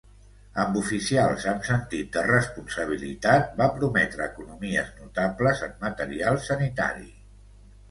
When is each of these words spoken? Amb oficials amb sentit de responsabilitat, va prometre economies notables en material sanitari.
Amb 0.61 0.77
oficials 0.79 1.43
amb 1.51 1.67
sentit 1.67 2.07
de 2.15 2.23
responsabilitat, 2.29 3.53
va 3.61 3.69
prometre 3.77 4.27
economies 4.29 4.91
notables 5.03 5.65
en 5.69 5.79
material 5.87 6.43
sanitari. 6.51 7.09